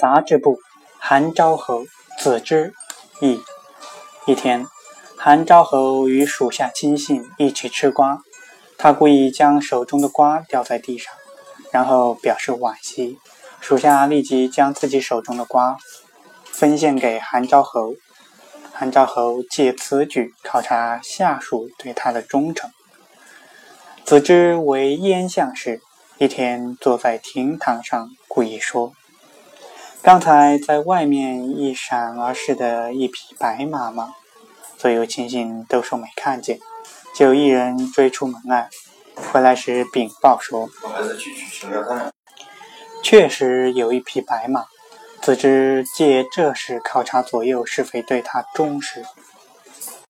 [0.00, 0.58] 杂志部，
[0.98, 1.84] 韩昭侯
[2.18, 2.72] 子之
[3.20, 3.42] 义。
[4.26, 4.66] 一天，
[5.18, 8.22] 韩昭侯与属下亲信一起吃瓜，
[8.78, 11.12] 他故意将手中的瓜掉在地上，
[11.70, 13.18] 然后表示惋惜。
[13.60, 15.76] 属下立即将自己手中的瓜
[16.44, 17.92] 分献给韩昭侯，
[18.72, 22.70] 韩昭侯借此举考察下属对他的忠诚。
[24.02, 25.82] 子之为燕相士，
[26.16, 28.94] 一天坐在亭堂上，故意说。
[30.02, 34.14] 刚才在外面一闪而逝的一匹白马吗？
[34.78, 36.58] 所有亲信都说没看见，
[37.14, 38.70] 就一人追出门来，
[39.14, 40.70] 回来时禀报说
[43.04, 44.64] ：“确实有一匹白马。”
[45.20, 49.04] 子之借这事考察左右是否对他忠实。